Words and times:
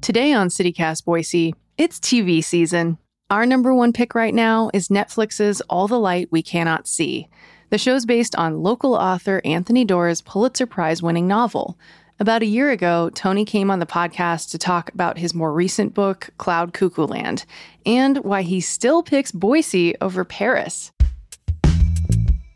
Today 0.00 0.32
on 0.32 0.48
CityCast 0.48 1.04
Boise, 1.04 1.54
it's 1.76 2.00
TV 2.00 2.42
season. 2.42 2.96
Our 3.28 3.44
number 3.44 3.74
one 3.74 3.92
pick 3.92 4.14
right 4.14 4.32
now 4.32 4.70
is 4.72 4.88
Netflix's 4.88 5.60
All 5.68 5.88
the 5.88 5.98
Light 5.98 6.28
We 6.30 6.42
Cannot 6.42 6.88
See. 6.88 7.28
The 7.68 7.76
show's 7.76 8.06
based 8.06 8.34
on 8.36 8.62
local 8.62 8.94
author 8.94 9.42
Anthony 9.44 9.84
Doerr's 9.84 10.22
Pulitzer 10.22 10.64
Prize 10.64 11.02
winning 11.02 11.28
novel. 11.28 11.78
About 12.18 12.40
a 12.40 12.46
year 12.46 12.70
ago, 12.70 13.10
Tony 13.10 13.44
came 13.44 13.70
on 13.70 13.78
the 13.78 13.84
podcast 13.84 14.50
to 14.52 14.58
talk 14.58 14.90
about 14.94 15.18
his 15.18 15.34
more 15.34 15.52
recent 15.52 15.92
book, 15.92 16.30
Cloud 16.38 16.72
Cuckoo 16.72 17.04
Land, 17.04 17.44
and 17.84 18.16
why 18.24 18.40
he 18.40 18.62
still 18.62 19.02
picks 19.02 19.32
Boise 19.32 19.94
over 20.00 20.24
Paris. 20.24 20.92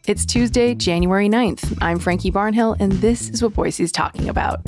It's 0.06 0.24
Tuesday, 0.24 0.74
January 0.74 1.28
9th. 1.28 1.76
I'm 1.82 1.98
Frankie 1.98 2.32
Barnhill, 2.32 2.74
and 2.80 2.92
this 2.92 3.28
is 3.28 3.42
what 3.42 3.52
Boise's 3.52 3.92
talking 3.92 4.30
about. 4.30 4.62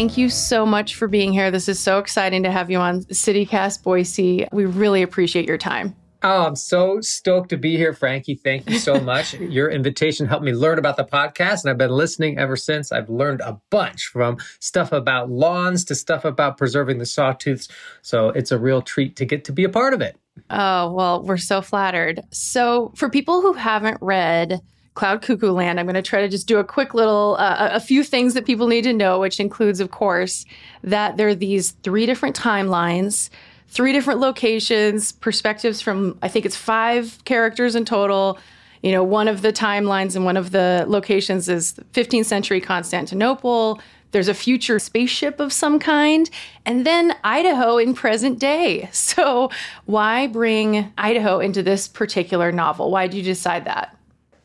Thank 0.00 0.16
you 0.16 0.30
so 0.30 0.64
much 0.64 0.94
for 0.94 1.08
being 1.08 1.30
here. 1.30 1.50
This 1.50 1.68
is 1.68 1.78
so 1.78 1.98
exciting 1.98 2.42
to 2.44 2.50
have 2.50 2.70
you 2.70 2.78
on 2.78 3.02
CityCast 3.02 3.82
Boise. 3.82 4.48
We 4.50 4.64
really 4.64 5.02
appreciate 5.02 5.46
your 5.46 5.58
time. 5.58 5.94
Oh, 6.22 6.46
I'm 6.46 6.56
so 6.56 7.02
stoked 7.02 7.50
to 7.50 7.58
be 7.58 7.76
here, 7.76 7.92
Frankie. 7.92 8.36
Thank 8.36 8.70
you 8.70 8.78
so 8.78 8.98
much. 9.02 9.34
Your 9.34 9.68
invitation 9.68 10.26
helped 10.26 10.42
me 10.42 10.54
learn 10.54 10.78
about 10.78 10.96
the 10.96 11.04
podcast, 11.04 11.64
and 11.64 11.70
I've 11.70 11.76
been 11.76 11.90
listening 11.90 12.38
ever 12.38 12.56
since. 12.56 12.92
I've 12.92 13.10
learned 13.10 13.42
a 13.42 13.60
bunch 13.68 14.06
from 14.06 14.38
stuff 14.58 14.90
about 14.90 15.28
lawns 15.28 15.84
to 15.84 15.94
stuff 15.94 16.24
about 16.24 16.56
preserving 16.56 16.96
the 16.96 17.04
sawtooths. 17.04 17.70
So 18.00 18.30
it's 18.30 18.52
a 18.52 18.58
real 18.58 18.80
treat 18.80 19.16
to 19.16 19.26
get 19.26 19.44
to 19.44 19.52
be 19.52 19.64
a 19.64 19.68
part 19.68 19.92
of 19.92 20.00
it. 20.00 20.16
Oh, 20.48 20.90
well, 20.94 21.22
we're 21.22 21.36
so 21.36 21.60
flattered. 21.60 22.22
So, 22.30 22.90
for 22.96 23.10
people 23.10 23.42
who 23.42 23.52
haven't 23.52 23.98
read 24.00 24.62
Cloud 25.00 25.22
Cuckoo 25.22 25.50
Land, 25.50 25.80
I'm 25.80 25.86
going 25.86 25.94
to 25.94 26.02
try 26.02 26.20
to 26.20 26.28
just 26.28 26.46
do 26.46 26.58
a 26.58 26.64
quick 26.64 26.92
little, 26.92 27.34
uh, 27.38 27.70
a 27.72 27.80
few 27.80 28.04
things 28.04 28.34
that 28.34 28.44
people 28.44 28.68
need 28.68 28.82
to 28.82 28.92
know, 28.92 29.18
which 29.18 29.40
includes, 29.40 29.80
of 29.80 29.90
course, 29.90 30.44
that 30.84 31.16
there 31.16 31.28
are 31.28 31.34
these 31.34 31.70
three 31.82 32.04
different 32.04 32.36
timelines, 32.36 33.30
three 33.68 33.94
different 33.94 34.20
locations, 34.20 35.12
perspectives 35.12 35.80
from, 35.80 36.18
I 36.20 36.28
think 36.28 36.44
it's 36.44 36.54
five 36.54 37.18
characters 37.24 37.74
in 37.74 37.86
total. 37.86 38.38
You 38.82 38.92
know, 38.92 39.02
one 39.02 39.26
of 39.26 39.40
the 39.40 39.54
timelines 39.54 40.16
and 40.16 40.26
one 40.26 40.36
of 40.36 40.50
the 40.50 40.84
locations 40.86 41.48
is 41.48 41.80
15th 41.94 42.26
century 42.26 42.60
Constantinople. 42.60 43.80
There's 44.10 44.28
a 44.28 44.34
future 44.34 44.78
spaceship 44.78 45.40
of 45.40 45.50
some 45.50 45.78
kind, 45.78 46.28
and 46.66 46.84
then 46.84 47.16
Idaho 47.24 47.78
in 47.78 47.94
present 47.94 48.38
day. 48.38 48.90
So, 49.10 49.50
why 49.86 50.26
bring 50.26 50.92
Idaho 50.98 51.40
into 51.40 51.62
this 51.62 51.88
particular 51.88 52.52
novel? 52.52 52.90
Why 52.90 53.06
did 53.06 53.16
you 53.16 53.22
decide 53.22 53.64
that? 53.64 53.96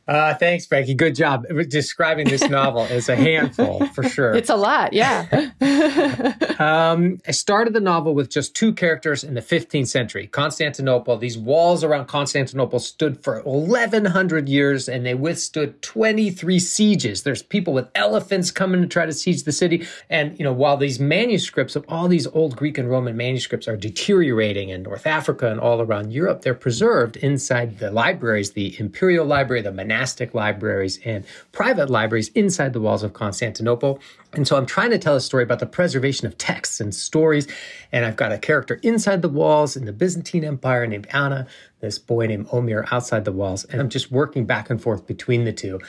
Uh, 0.07 0.35
thanks, 0.35 0.67
Frankie. 0.67 0.93
Good 0.93 1.15
job 1.15 1.45
describing 1.67 2.27
this 2.27 2.47
novel 2.47 2.81
as 2.89 3.09
a 3.09 3.15
handful 3.15 3.87
for 3.87 4.03
sure. 4.03 4.33
It's 4.33 4.51
a 4.51 4.55
lot, 4.55 4.93
yeah. 4.93 5.25
um, 6.59 7.19
I 7.27 7.31
started 7.31 7.73
the 7.73 7.79
novel 7.79 8.13
with 8.13 8.29
just 8.29 8.55
two 8.55 8.71
characters 8.73 9.23
in 9.23 9.33
the 9.33 9.41
15th 9.41 9.87
century 9.87 10.27
Constantinople. 10.27 11.17
These 11.17 11.39
walls 11.39 11.83
around 11.83 12.05
Constantinople 12.07 12.79
stood 12.79 13.23
for 13.23 13.41
1,100 13.41 14.47
years 14.47 14.87
and 14.87 15.05
they 15.05 15.15
withstood 15.15 15.81
23 15.81 16.59
sieges. 16.59 17.23
There's 17.23 17.41
people 17.41 17.73
with 17.73 17.89
elephants 17.95 18.51
coming 18.51 18.81
to 18.81 18.87
try 18.87 19.07
to 19.07 19.13
siege 19.13 19.43
the 19.43 19.51
city. 19.51 19.87
And, 20.09 20.37
you 20.37 20.43
know, 20.43 20.53
while 20.53 20.77
these 20.77 20.99
manuscripts 20.99 21.75
of 21.75 21.83
all 21.89 22.07
these 22.07 22.27
old 22.27 22.55
Greek 22.55 22.77
and 22.77 22.89
Roman 22.89 23.17
manuscripts 23.17 23.67
are 23.67 23.77
deteriorating 23.77 24.69
in 24.69 24.83
North 24.83 25.07
Africa 25.07 25.49
and 25.49 25.59
all 25.59 25.81
around 25.81 26.13
Europe, 26.13 26.43
they're 26.43 26.53
preserved 26.53 27.17
inside 27.17 27.79
the 27.79 27.89
libraries, 27.89 28.51
the 28.51 28.79
Imperial 28.79 29.25
Library, 29.25 29.61
the 29.63 29.71
monastic 29.71 29.94
monastic 29.95 30.33
libraries 30.33 30.99
and 31.05 31.23
private 31.53 31.89
libraries 31.89 32.27
inside 32.29 32.73
the 32.73 32.81
walls 32.81 33.01
of 33.01 33.13
Constantinople. 33.13 33.99
And 34.33 34.45
so 34.45 34.57
I'm 34.57 34.65
trying 34.65 34.89
to 34.89 34.97
tell 34.97 35.15
a 35.15 35.21
story 35.21 35.43
about 35.43 35.59
the 35.59 35.65
preservation 35.65 36.27
of 36.27 36.37
texts 36.37 36.81
and 36.81 36.93
stories. 36.93 37.47
And 37.93 38.05
I've 38.05 38.17
got 38.17 38.33
a 38.33 38.37
character 38.37 38.79
inside 38.83 39.21
the 39.21 39.29
walls 39.29 39.77
in 39.77 39.85
the 39.85 39.93
Byzantine 39.93 40.43
Empire 40.43 40.85
named 40.85 41.07
Anna, 41.13 41.47
this 41.79 41.97
boy 41.97 42.27
named 42.27 42.47
Omeir 42.49 42.91
outside 42.91 43.23
the 43.23 43.31
walls. 43.31 43.63
And 43.65 43.79
I'm 43.79 43.89
just 43.89 44.11
working 44.11 44.45
back 44.45 44.69
and 44.69 44.81
forth 44.81 45.07
between 45.07 45.45
the 45.45 45.53
two. 45.53 45.79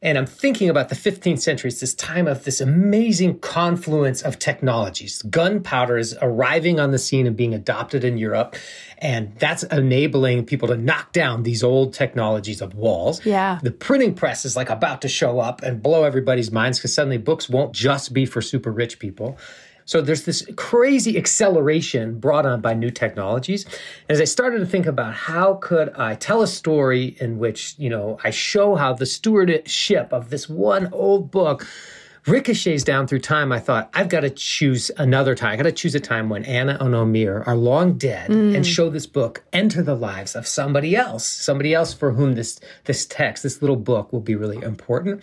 And 0.00 0.16
I'm 0.16 0.26
thinking 0.26 0.68
about 0.68 0.90
the 0.90 0.94
15th 0.94 1.40
century. 1.40 1.68
It's 1.68 1.80
this 1.80 1.94
time 1.94 2.28
of 2.28 2.44
this 2.44 2.60
amazing 2.60 3.40
confluence 3.40 4.22
of 4.22 4.38
technologies. 4.38 5.22
Gunpowder 5.22 5.98
is 5.98 6.16
arriving 6.22 6.78
on 6.78 6.92
the 6.92 6.98
scene 6.98 7.26
and 7.26 7.36
being 7.36 7.52
adopted 7.52 8.04
in 8.04 8.16
Europe. 8.16 8.54
And 8.98 9.34
that's 9.36 9.64
enabling 9.64 10.46
people 10.46 10.68
to 10.68 10.76
knock 10.76 11.12
down 11.12 11.42
these 11.42 11.64
old 11.64 11.94
technologies 11.94 12.60
of 12.60 12.74
walls. 12.74 13.24
Yeah. 13.26 13.58
The 13.62 13.72
printing 13.72 14.14
press 14.14 14.44
is 14.44 14.54
like 14.54 14.70
about 14.70 15.02
to 15.02 15.08
show 15.08 15.40
up 15.40 15.62
and 15.62 15.82
blow 15.82 16.04
everybody's 16.04 16.52
minds 16.52 16.78
because 16.78 16.94
suddenly 16.94 17.18
books 17.18 17.48
won't 17.48 17.72
just 17.72 18.12
be 18.12 18.24
for 18.24 18.40
super 18.40 18.70
rich 18.70 19.00
people. 19.00 19.36
So 19.88 20.02
there's 20.02 20.24
this 20.24 20.46
crazy 20.54 21.16
acceleration 21.16 22.20
brought 22.20 22.44
on 22.44 22.60
by 22.60 22.74
new 22.74 22.90
technologies. 22.90 23.64
As 24.10 24.20
I 24.20 24.24
started 24.24 24.58
to 24.58 24.66
think 24.66 24.84
about 24.84 25.14
how 25.14 25.54
could 25.54 25.94
I 25.96 26.14
tell 26.14 26.42
a 26.42 26.46
story 26.46 27.16
in 27.18 27.38
which, 27.38 27.74
you 27.78 27.88
know, 27.88 28.18
I 28.22 28.28
show 28.28 28.74
how 28.74 28.92
the 28.92 29.06
stewardship 29.06 30.12
of 30.12 30.28
this 30.28 30.46
one 30.46 30.92
old 30.92 31.30
book 31.30 31.66
ricochets 32.26 32.84
down 32.84 33.06
through 33.06 33.20
time, 33.20 33.50
I 33.50 33.60
thought, 33.60 33.88
I've 33.94 34.10
got 34.10 34.20
to 34.20 34.28
choose 34.28 34.90
another 34.98 35.34
time. 35.34 35.52
I 35.52 35.56
got 35.56 35.62
to 35.62 35.72
choose 35.72 35.94
a 35.94 36.00
time 36.00 36.28
when 36.28 36.44
Anna 36.44 36.76
and 36.78 36.94
Omeir 36.94 37.46
are 37.46 37.56
long 37.56 37.96
dead 37.96 38.28
mm. 38.28 38.54
and 38.54 38.66
show 38.66 38.90
this 38.90 39.06
book 39.06 39.42
enter 39.54 39.82
the 39.82 39.94
lives 39.94 40.36
of 40.36 40.46
somebody 40.46 40.96
else, 40.96 41.26
somebody 41.26 41.72
else 41.72 41.94
for 41.94 42.12
whom 42.12 42.34
this, 42.34 42.60
this 42.84 43.06
text, 43.06 43.42
this 43.42 43.62
little 43.62 43.76
book 43.76 44.12
will 44.12 44.20
be 44.20 44.34
really 44.34 44.62
important. 44.62 45.22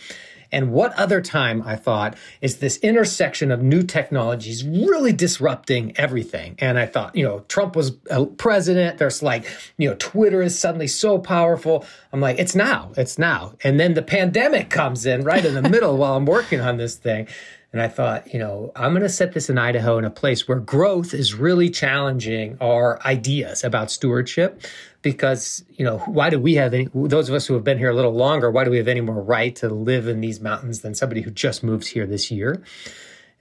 And 0.55 0.71
what 0.71 0.93
other 0.93 1.19
time, 1.19 1.61
I 1.63 1.75
thought, 1.75 2.15
is 2.39 2.59
this 2.59 2.77
intersection 2.77 3.51
of 3.51 3.61
new 3.61 3.83
technologies 3.83 4.63
really 4.63 5.11
disrupting 5.11 5.91
everything? 5.97 6.55
And 6.59 6.79
I 6.79 6.85
thought, 6.85 7.13
you 7.13 7.25
know, 7.25 7.41
Trump 7.49 7.75
was 7.75 7.91
president. 8.37 8.97
There's 8.97 9.21
like, 9.21 9.45
you 9.77 9.89
know, 9.89 9.97
Twitter 9.99 10.41
is 10.41 10.57
suddenly 10.57 10.87
so 10.87 11.19
powerful. 11.19 11.85
I'm 12.13 12.21
like, 12.21 12.39
it's 12.39 12.55
now, 12.55 12.93
it's 12.95 13.19
now. 13.19 13.55
And 13.65 13.77
then 13.77 13.95
the 13.95 14.01
pandemic 14.01 14.69
comes 14.69 15.05
in 15.05 15.25
right 15.25 15.43
in 15.43 15.55
the 15.55 15.69
middle 15.69 15.97
while 15.97 16.15
I'm 16.15 16.25
working 16.25 16.61
on 16.61 16.77
this 16.77 16.95
thing. 16.95 17.27
And 17.75 17.81
I 17.81 17.89
thought, 17.89 18.33
you 18.33 18.39
know, 18.39 18.71
I'm 18.77 18.91
going 18.91 19.01
to 19.01 19.09
set 19.09 19.33
this 19.33 19.49
in 19.49 19.57
Idaho 19.57 19.97
in 19.97 20.05
a 20.05 20.09
place 20.09 20.47
where 20.47 20.61
growth 20.61 21.13
is 21.13 21.33
really 21.33 21.69
challenging 21.69 22.57
our 22.61 23.05
ideas 23.05 23.65
about 23.65 23.91
stewardship. 23.91 24.61
Because, 25.01 25.61
you 25.73 25.83
know, 25.83 25.97
why 25.97 26.29
do 26.29 26.39
we 26.39 26.53
have 26.53 26.73
any, 26.73 26.87
those 26.93 27.27
of 27.27 27.35
us 27.35 27.45
who 27.45 27.53
have 27.53 27.65
been 27.65 27.77
here 27.77 27.89
a 27.89 27.93
little 27.93 28.13
longer, 28.13 28.49
why 28.49 28.63
do 28.63 28.71
we 28.71 28.77
have 28.77 28.87
any 28.87 29.01
more 29.01 29.21
right 29.21 29.53
to 29.57 29.67
live 29.67 30.07
in 30.07 30.21
these 30.21 30.39
mountains 30.39 30.83
than 30.83 30.95
somebody 30.95 31.19
who 31.19 31.31
just 31.31 31.65
moves 31.65 31.87
here 31.87 32.07
this 32.07 32.31
year? 32.31 32.63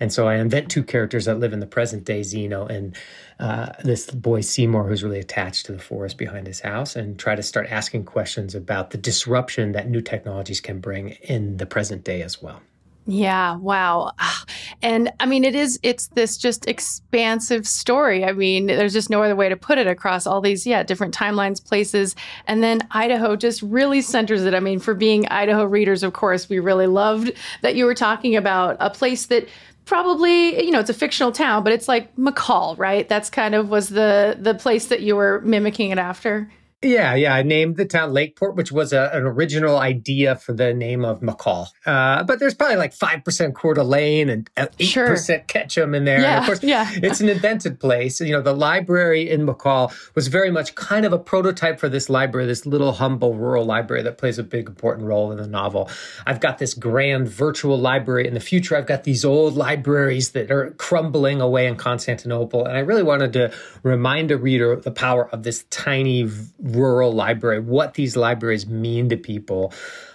And 0.00 0.12
so 0.12 0.26
I 0.26 0.34
invent 0.34 0.68
two 0.68 0.82
characters 0.82 1.26
that 1.26 1.38
live 1.38 1.52
in 1.52 1.60
the 1.60 1.66
present 1.68 2.02
day, 2.04 2.24
Zeno 2.24 2.66
and 2.66 2.96
uh, 3.38 3.68
this 3.84 4.10
boy 4.10 4.40
Seymour, 4.40 4.88
who's 4.88 5.04
really 5.04 5.20
attached 5.20 5.66
to 5.66 5.72
the 5.72 5.78
forest 5.78 6.18
behind 6.18 6.48
his 6.48 6.58
house, 6.58 6.96
and 6.96 7.16
try 7.16 7.36
to 7.36 7.42
start 7.44 7.68
asking 7.70 8.06
questions 8.06 8.56
about 8.56 8.90
the 8.90 8.98
disruption 8.98 9.70
that 9.72 9.88
new 9.88 10.00
technologies 10.00 10.60
can 10.60 10.80
bring 10.80 11.10
in 11.22 11.58
the 11.58 11.66
present 11.66 12.02
day 12.02 12.20
as 12.20 12.42
well. 12.42 12.62
Yeah, 13.06 13.56
wow. 13.56 14.12
And 14.82 15.10
I 15.18 15.24
mean, 15.24 15.44
it 15.44 15.54
is, 15.54 15.80
it's 15.82 16.08
this 16.08 16.36
just 16.36 16.68
expansive 16.68 17.66
story. 17.66 18.22
I 18.22 18.32
mean, 18.32 18.66
there's 18.66 18.92
just 18.92 19.08
no 19.08 19.22
other 19.22 19.34
way 19.34 19.48
to 19.48 19.56
put 19.56 19.78
it 19.78 19.86
across 19.86 20.26
all 20.26 20.42
these, 20.42 20.66
yeah, 20.66 20.82
different 20.82 21.14
timelines, 21.14 21.64
places. 21.64 22.14
And 22.46 22.62
then 22.62 22.86
Idaho 22.90 23.34
just 23.34 23.62
really 23.62 24.02
centers 24.02 24.44
it. 24.44 24.52
I 24.52 24.60
mean, 24.60 24.80
for 24.80 24.92
being 24.92 25.26
Idaho 25.28 25.64
readers, 25.64 26.02
of 26.02 26.12
course, 26.12 26.50
we 26.50 26.58
really 26.58 26.86
loved 26.86 27.32
that 27.62 27.76
you 27.76 27.86
were 27.86 27.94
talking 27.94 28.36
about 28.36 28.76
a 28.78 28.90
place 28.90 29.24
that 29.26 29.48
probably 29.86 30.62
you 30.64 30.70
know 30.70 30.80
it's 30.80 30.88
a 30.88 30.94
fictional 30.94 31.30
town 31.30 31.62
but 31.62 31.70
it's 31.70 31.88
like 31.88 32.14
mccall 32.16 32.76
right 32.78 33.06
that's 33.10 33.28
kind 33.28 33.54
of 33.54 33.68
was 33.68 33.90
the 33.90 34.34
the 34.40 34.54
place 34.54 34.86
that 34.86 35.02
you 35.02 35.14
were 35.14 35.42
mimicking 35.42 35.90
it 35.90 35.98
after 35.98 36.50
yeah, 36.84 37.14
yeah. 37.14 37.34
I 37.34 37.42
named 37.42 37.76
the 37.76 37.84
town 37.84 38.12
Lakeport, 38.12 38.56
which 38.56 38.70
was 38.70 38.92
a, 38.92 39.10
an 39.12 39.22
original 39.22 39.78
idea 39.78 40.36
for 40.36 40.52
the 40.52 40.74
name 40.74 41.04
of 41.04 41.20
McCall. 41.20 41.68
Uh, 41.86 42.22
but 42.24 42.38
there's 42.38 42.54
probably 42.54 42.76
like 42.76 42.94
5% 42.94 43.54
Coeur 43.54 43.74
d'Alene 43.74 44.28
and 44.28 44.54
8% 44.54 44.62
uh, 44.62 44.84
sure. 44.84 45.38
Ketchum 45.46 45.94
in 45.94 46.04
there. 46.04 46.20
Yeah, 46.20 46.30
and 46.30 46.38
of 46.40 46.46
course, 46.46 46.62
yeah. 46.62 46.90
it's 46.92 47.20
an 47.20 47.28
invented 47.28 47.80
place. 47.80 48.20
You 48.20 48.32
know, 48.32 48.42
the 48.42 48.54
library 48.54 49.30
in 49.30 49.46
McCall 49.46 49.92
was 50.14 50.28
very 50.28 50.50
much 50.50 50.74
kind 50.74 51.04
of 51.04 51.12
a 51.12 51.18
prototype 51.18 51.80
for 51.80 51.88
this 51.88 52.08
library, 52.08 52.46
this 52.46 52.66
little 52.66 52.92
humble 52.92 53.34
rural 53.34 53.64
library 53.64 54.02
that 54.02 54.18
plays 54.18 54.38
a 54.38 54.42
big 54.42 54.68
important 54.68 55.06
role 55.06 55.32
in 55.32 55.38
the 55.38 55.46
novel. 55.46 55.90
I've 56.26 56.40
got 56.40 56.58
this 56.58 56.74
grand 56.74 57.28
virtual 57.28 57.78
library. 57.78 58.26
In 58.26 58.34
the 58.34 58.40
future, 58.40 58.76
I've 58.76 58.86
got 58.86 59.04
these 59.04 59.24
old 59.24 59.54
libraries 59.54 60.32
that 60.32 60.50
are 60.50 60.70
crumbling 60.72 61.40
away 61.40 61.66
in 61.66 61.76
Constantinople. 61.76 62.66
And 62.66 62.76
I 62.76 62.80
really 62.80 63.02
wanted 63.02 63.32
to 63.34 63.52
remind 63.82 64.30
a 64.30 64.36
reader 64.36 64.76
the 64.76 64.90
power 64.90 65.28
of 65.30 65.42
this 65.42 65.64
tiny 65.70 66.28
rural 66.74 67.12
library, 67.12 67.60
what 67.60 67.94
these 67.94 68.16
libraries 68.16 68.66
mean 68.66 69.08
to 69.08 69.16
people. 69.16 69.72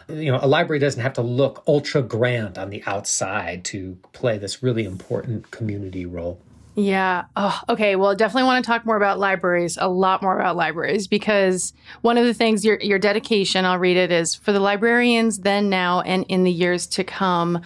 You 0.07 0.31
know, 0.31 0.39
a 0.41 0.47
library 0.47 0.79
doesn't 0.79 1.01
have 1.01 1.13
to 1.13 1.21
look 1.21 1.63
ultra 1.67 2.01
grand 2.01 2.57
on 2.57 2.69
the 2.69 2.83
outside 2.85 3.63
to 3.65 3.97
play 4.13 4.37
this 4.37 4.63
really 4.63 4.83
important 4.83 5.51
community 5.51 6.05
role. 6.05 6.39
Yeah. 6.75 7.25
Oh, 7.35 7.59
okay. 7.67 7.95
Well, 7.95 8.15
definitely 8.15 8.43
want 8.43 8.63
to 8.63 8.71
talk 8.71 8.85
more 8.85 8.95
about 8.95 9.19
libraries, 9.19 9.77
a 9.79 9.89
lot 9.89 10.21
more 10.21 10.39
about 10.39 10.55
libraries, 10.55 11.07
because 11.07 11.73
one 12.01 12.17
of 12.17 12.25
the 12.25 12.33
things 12.33 12.63
your 12.63 12.79
your 12.79 12.99
dedication, 12.99 13.65
I'll 13.65 13.79
read 13.79 13.97
it, 13.97 14.11
is 14.11 14.33
for 14.33 14.51
the 14.51 14.59
librarians 14.59 15.39
then, 15.39 15.69
now, 15.69 16.01
and 16.01 16.25
in 16.29 16.43
the 16.43 16.51
years 16.51 16.87
to 16.87 17.03
come. 17.03 17.61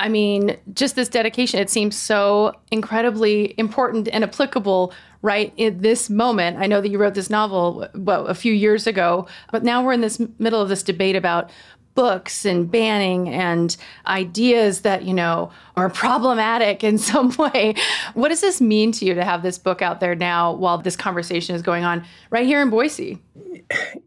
I 0.00 0.08
mean, 0.08 0.56
just 0.72 0.96
this 0.96 1.08
dedication, 1.08 1.60
it 1.60 1.70
seems 1.70 1.94
so 1.94 2.54
incredibly 2.70 3.54
important 3.58 4.08
and 4.08 4.24
applicable 4.24 4.94
right 5.22 5.52
in 5.56 5.80
this 5.80 6.08
moment. 6.08 6.58
I 6.58 6.66
know 6.66 6.80
that 6.80 6.88
you 6.88 6.98
wrote 6.98 7.14
this 7.14 7.30
novel 7.30 7.88
well, 7.94 8.26
a 8.26 8.34
few 8.34 8.52
years 8.52 8.86
ago, 8.86 9.26
but 9.52 9.62
now 9.62 9.84
we're 9.84 9.92
in 9.92 10.00
this 10.00 10.20
middle 10.38 10.60
of 10.60 10.68
this 10.68 10.82
debate 10.82 11.16
about 11.16 11.50
books 11.94 12.44
and 12.44 12.70
banning 12.70 13.28
and 13.28 13.76
ideas 14.06 14.82
that, 14.82 15.04
you 15.04 15.12
know, 15.12 15.50
are 15.76 15.90
problematic 15.90 16.82
in 16.84 16.98
some 17.10 17.30
way. 17.36 17.74
What 18.14 18.28
does 18.28 18.40
this 18.40 18.60
mean 18.60 18.92
to 18.92 19.04
you 19.04 19.14
to 19.14 19.24
have 19.24 19.42
this 19.42 19.58
book 19.58 19.82
out 19.82 20.00
there 20.00 20.14
now 20.14 20.52
while 20.52 20.78
this 20.78 20.96
conversation 20.96 21.54
is 21.54 21.62
going 21.62 21.84
on 21.84 22.04
right 22.30 22.46
here 22.46 22.62
in 22.62 22.70
Boise? 22.70 23.18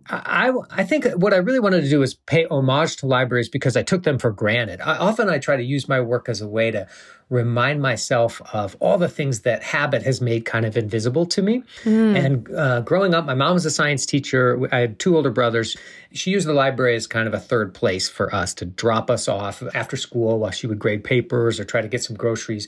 I, 0.09 0.51
I 0.69 0.83
think 0.83 1.05
what 1.15 1.33
I 1.33 1.37
really 1.37 1.59
wanted 1.59 1.81
to 1.81 1.89
do 1.89 2.01
is 2.01 2.13
pay 2.13 2.45
homage 2.45 2.97
to 2.97 3.07
libraries 3.07 3.49
because 3.49 3.77
I 3.77 3.83
took 3.83 4.03
them 4.03 4.17
for 4.17 4.31
granted. 4.31 4.81
I, 4.81 4.97
often 4.97 5.29
I 5.29 5.39
try 5.39 5.55
to 5.55 5.63
use 5.63 5.87
my 5.87 6.01
work 6.01 6.27
as 6.27 6.41
a 6.41 6.47
way 6.47 6.71
to 6.71 6.87
remind 7.29 7.81
myself 7.81 8.41
of 8.53 8.75
all 8.79 8.97
the 8.97 9.07
things 9.07 9.41
that 9.41 9.63
habit 9.63 10.03
has 10.03 10.21
made 10.21 10.45
kind 10.45 10.65
of 10.65 10.77
invisible 10.77 11.25
to 11.27 11.41
me. 11.41 11.63
Mm. 11.83 12.25
And 12.25 12.55
uh, 12.55 12.81
growing 12.81 13.13
up, 13.13 13.25
my 13.25 13.33
mom 13.33 13.53
was 13.53 13.65
a 13.65 13.71
science 13.71 14.05
teacher. 14.05 14.67
I 14.71 14.79
had 14.79 14.99
two 14.99 15.15
older 15.15 15.31
brothers. 15.31 15.75
She 16.11 16.31
used 16.31 16.47
the 16.47 16.53
library 16.53 16.95
as 16.95 17.07
kind 17.07 17.27
of 17.27 17.33
a 17.33 17.39
third 17.39 17.73
place 17.73 18.09
for 18.09 18.33
us 18.35 18.53
to 18.55 18.65
drop 18.65 19.09
us 19.09 19.27
off 19.27 19.63
after 19.73 19.97
school 19.97 20.39
while 20.39 20.51
she 20.51 20.67
would 20.67 20.79
grade 20.79 21.03
papers 21.03 21.59
or 21.59 21.65
try 21.65 21.81
to 21.81 21.87
get 21.87 22.03
some 22.03 22.15
groceries. 22.15 22.67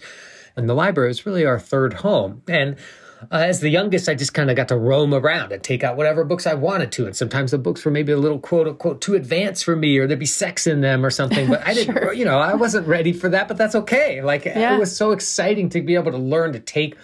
And 0.56 0.70
the 0.70 0.74
library 0.74 1.10
was 1.10 1.26
really 1.26 1.46
our 1.46 1.60
third 1.60 1.94
home. 1.96 2.42
And 2.48 2.78
uh, 3.24 3.38
as 3.38 3.60
the 3.60 3.70
youngest, 3.70 4.10
I 4.10 4.16
just 4.16 4.34
kind 4.34 4.50
of 4.50 4.56
got 4.56 4.68
to 4.70 4.78
roam 4.78 5.14
around 5.14 5.52
and 5.52 5.64
take 5.64 5.84
out 5.84 5.98
whatever 5.98 6.24
books 6.24 6.46
I 6.46 6.54
wanted 6.54 6.92
to. 6.94 7.06
And 7.06 7.16
sometimes 7.16 7.52
the 7.52 7.58
books 7.58 7.84
were 7.86 7.92
maybe 7.92 8.12
a 8.12 8.18
little 8.18 8.40
quote 8.40 8.68
unquote 8.68 9.02
too 9.02 9.16
advanced 9.16 9.64
for 9.64 9.76
me, 9.76 9.98
or 9.98 10.08
there'd 10.08 10.20
be 10.20 10.26
sex 10.26 10.68
in 10.68 10.82
them 10.82 11.06
or 11.06 11.10
something. 11.10 11.48
But 11.48 11.66
I 11.68 11.74
didn't, 11.76 11.96
sure. 11.96 12.14
you 12.14 12.26
know, 12.26 12.40
I 12.40 12.54
wasn't 12.54 12.88
ready 12.88 13.14
for 13.14 13.30
that. 13.30 13.48
But 13.48 13.58
that's 13.58 13.76
okay. 13.76 14.22
Like 14.22 14.46
yeah. 14.46 14.76
it 14.76 14.80
was 14.80 14.96
so 14.96 15.12
exciting 15.12 15.70
to 15.70 15.82
be 15.82 15.96
able 15.96 16.12
to 16.12 16.18
learn 16.18 16.54
to 16.54 16.60
take 16.60 16.98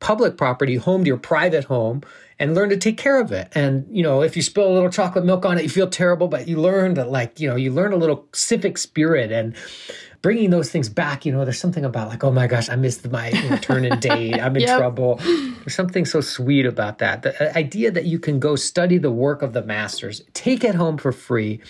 public 0.00 0.36
property 0.36 0.76
home 0.76 1.04
to 1.04 1.08
your 1.08 1.18
private 1.18 1.64
home 1.64 2.02
and 2.38 2.54
learn 2.54 2.70
to 2.70 2.76
take 2.76 2.96
care 2.96 3.20
of 3.20 3.30
it. 3.32 3.48
And, 3.54 3.86
you 3.90 4.02
know, 4.02 4.22
if 4.22 4.34
you 4.34 4.42
spill 4.42 4.66
a 4.66 4.72
little 4.72 4.88
chocolate 4.88 5.26
milk 5.26 5.44
on 5.44 5.58
it, 5.58 5.62
you 5.62 5.68
feel 5.68 5.88
terrible, 5.88 6.26
but 6.26 6.48
you 6.48 6.58
learn 6.58 6.94
that, 6.94 7.10
like, 7.10 7.38
you 7.38 7.46
know, 7.46 7.54
you 7.54 7.70
learn 7.70 7.92
a 7.92 7.96
little 7.96 8.26
civic 8.32 8.78
spirit 8.78 9.30
and 9.30 9.54
bringing 10.22 10.50
those 10.50 10.70
things 10.70 10.88
back, 10.88 11.24
you 11.24 11.32
know, 11.32 11.44
there's 11.44 11.58
something 11.58 11.84
about 11.84 12.08
like, 12.08 12.22
oh 12.22 12.30
my 12.30 12.46
gosh, 12.46 12.68
I 12.68 12.76
missed 12.76 13.08
my 13.10 13.30
return 13.50 13.84
and 13.84 14.00
date. 14.02 14.40
I'm 14.40 14.54
in 14.56 14.62
yep. 14.62 14.78
trouble. 14.78 15.16
There's 15.16 15.74
something 15.74 16.04
so 16.04 16.20
sweet 16.20 16.66
about 16.66 16.98
that. 16.98 17.22
The 17.22 17.50
uh, 17.50 17.58
idea 17.58 17.90
that 17.90 18.04
you 18.04 18.18
can 18.18 18.38
go 18.38 18.56
study 18.56 18.98
the 18.98 19.10
work 19.10 19.42
of 19.42 19.52
the 19.52 19.62
masters, 19.62 20.22
take 20.34 20.62
it 20.64 20.74
home 20.74 20.98
for 20.98 21.12
free, 21.12 21.60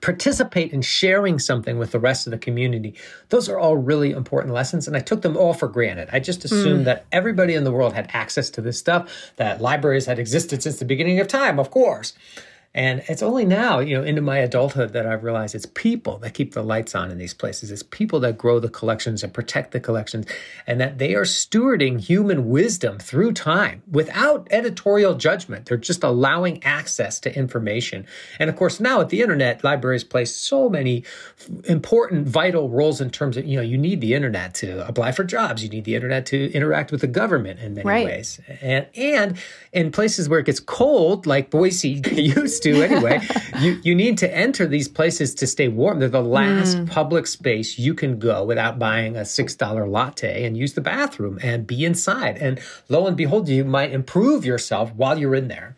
participate 0.00 0.72
in 0.72 0.82
sharing 0.82 1.38
something 1.38 1.78
with 1.78 1.92
the 1.92 2.00
rest 2.00 2.26
of 2.26 2.30
the 2.30 2.38
community. 2.38 2.94
Those 3.28 3.48
are 3.48 3.58
all 3.58 3.76
really 3.76 4.10
important 4.10 4.54
lessons. 4.54 4.86
And 4.86 4.96
I 4.96 5.00
took 5.00 5.22
them 5.22 5.36
all 5.36 5.54
for 5.54 5.68
granted. 5.68 6.08
I 6.12 6.20
just 6.20 6.44
assumed 6.44 6.82
mm. 6.82 6.84
that 6.84 7.06
everybody 7.12 7.54
in 7.54 7.64
the 7.64 7.72
world 7.72 7.92
had 7.92 8.10
access 8.12 8.50
to 8.50 8.60
this 8.60 8.78
stuff, 8.78 9.32
that 9.36 9.60
libraries 9.60 10.06
had 10.06 10.18
existed 10.18 10.62
since 10.62 10.78
the 10.78 10.84
beginning 10.84 11.20
of 11.20 11.28
time, 11.28 11.58
of 11.58 11.70
course. 11.70 12.14
And 12.76 13.02
it's 13.08 13.22
only 13.22 13.46
now, 13.46 13.78
you 13.78 13.96
know, 13.96 14.04
into 14.04 14.20
my 14.20 14.36
adulthood 14.36 14.92
that 14.92 15.06
I've 15.06 15.24
realized 15.24 15.54
it's 15.54 15.64
people 15.64 16.18
that 16.18 16.34
keep 16.34 16.52
the 16.52 16.62
lights 16.62 16.94
on 16.94 17.10
in 17.10 17.16
these 17.16 17.32
places. 17.32 17.70
It's 17.70 17.82
people 17.82 18.20
that 18.20 18.36
grow 18.36 18.60
the 18.60 18.68
collections 18.68 19.24
and 19.24 19.32
protect 19.32 19.72
the 19.72 19.80
collections, 19.80 20.26
and 20.66 20.78
that 20.78 20.98
they 20.98 21.14
are 21.14 21.24
stewarding 21.24 21.98
human 21.98 22.50
wisdom 22.50 22.98
through 22.98 23.32
time 23.32 23.82
without 23.90 24.46
editorial 24.50 25.14
judgment. 25.14 25.64
They're 25.64 25.78
just 25.78 26.04
allowing 26.04 26.62
access 26.64 27.18
to 27.20 27.34
information. 27.34 28.06
And 28.38 28.50
of 28.50 28.56
course, 28.56 28.78
now 28.78 29.00
at 29.00 29.08
the 29.08 29.22
internet, 29.22 29.64
libraries 29.64 30.04
play 30.04 30.26
so 30.26 30.68
many 30.68 31.02
important, 31.64 32.28
vital 32.28 32.68
roles 32.68 33.00
in 33.00 33.08
terms 33.08 33.38
of, 33.38 33.46
you 33.46 33.56
know, 33.56 33.62
you 33.62 33.78
need 33.78 34.02
the 34.02 34.12
internet 34.12 34.52
to 34.56 34.86
apply 34.86 35.12
for 35.12 35.24
jobs. 35.24 35.62
You 35.62 35.70
need 35.70 35.84
the 35.84 35.94
internet 35.94 36.26
to 36.26 36.52
interact 36.52 36.92
with 36.92 37.00
the 37.00 37.06
government 37.06 37.58
in 37.60 37.72
many 37.72 37.88
right. 37.88 38.04
ways. 38.04 38.38
And, 38.60 38.86
and 38.94 39.38
in 39.72 39.92
places 39.92 40.28
where 40.28 40.40
it 40.40 40.46
gets 40.46 40.60
cold, 40.60 41.26
like 41.26 41.48
Boise 41.48 42.02
used 42.12 42.62
to, 42.64 42.65
to 42.74 42.82
anyway. 42.82 43.20
you 43.60 43.80
you 43.82 43.94
need 43.94 44.18
to 44.18 44.36
enter 44.36 44.66
these 44.66 44.88
places 44.88 45.34
to 45.36 45.46
stay 45.46 45.68
warm. 45.68 45.98
They're 45.98 46.08
the 46.08 46.22
last 46.22 46.76
mm. 46.76 46.90
public 46.90 47.26
space 47.26 47.78
you 47.78 47.94
can 47.94 48.18
go 48.18 48.44
without 48.44 48.78
buying 48.78 49.16
a 49.16 49.24
six 49.24 49.54
dollar 49.54 49.86
latte 49.88 50.44
and 50.44 50.56
use 50.56 50.74
the 50.74 50.80
bathroom 50.80 51.38
and 51.42 51.66
be 51.66 51.84
inside. 51.84 52.36
And 52.38 52.60
lo 52.88 53.06
and 53.06 53.16
behold, 53.16 53.48
you 53.48 53.64
might 53.64 53.92
improve 53.92 54.44
yourself 54.44 54.92
while 54.94 55.18
you're 55.18 55.34
in 55.34 55.48
there 55.48 55.76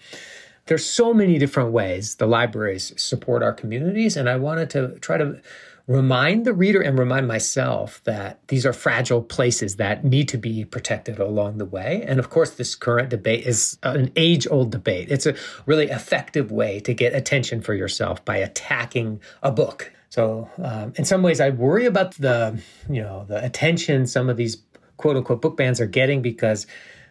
there's 0.67 0.85
so 0.85 1.15
many 1.15 1.39
different 1.39 1.73
ways 1.73 2.17
the 2.17 2.27
libraries 2.27 2.93
support 3.01 3.43
our 3.43 3.55
communities 3.55 4.19
and 4.19 4.29
i 4.29 4.37
wanted 4.37 4.69
to 4.69 4.99
try 5.01 5.17
to 5.17 5.41
remind 5.89 6.45
the 6.45 6.53
reader 6.53 6.83
and 6.83 6.99
remind 6.99 7.27
myself 7.27 8.03
that 8.05 8.47
these 8.49 8.67
are 8.67 8.75
fragile 8.75 9.23
places 9.23 9.77
that 9.77 10.05
need 10.05 10.29
to 10.29 10.37
be 10.37 10.65
protected 10.65 11.19
along 11.19 11.57
the 11.57 11.65
way. 11.65 12.05
And 12.07 12.19
of 12.21 12.29
course, 12.29 12.51
this 12.51 12.75
current 12.75 13.09
debate 13.09 13.47
is 13.47 13.79
an 13.83 14.13
age 14.15 14.47
old 14.51 14.71
debate. 14.71 15.11
It's 15.11 15.25
a 15.25 15.35
really 15.65 15.87
effective 15.87 16.53
way 16.53 16.79
to 16.81 16.93
get 16.93 17.15
attention 17.15 17.63
for 17.63 17.73
yourself 17.73 18.23
by 18.25 18.37
attacking 18.37 19.21
a 19.43 19.51
book. 19.51 19.91
So, 20.11 20.51
um, 20.63 20.93
in 20.97 21.07
some 21.07 21.23
ways, 21.23 21.41
I 21.41 21.51
worry 21.51 21.87
about 21.87 22.15
the, 22.17 22.61
you 22.89 23.03
know, 23.03 23.25
the 23.27 23.43
attention 23.43 24.07
some 24.07 24.29
of 24.29 24.37
these 24.37 24.59
quote 24.99 25.17
unquote 25.17 25.41
book 25.41 25.57
bans 25.57 25.81
are 25.81 25.87
getting 25.87 26.21
because 26.21 26.67